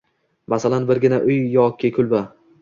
[0.53, 1.67] Masalan, birgina uy va yo
[1.99, 2.25] kulba?